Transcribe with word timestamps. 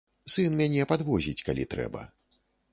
Сын 0.35 0.55
мяне 0.61 0.87
падвозіць, 0.93 1.45
калі 1.51 1.69
трэба. 1.77 2.01